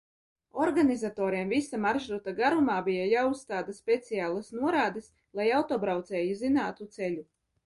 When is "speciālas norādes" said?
3.81-5.11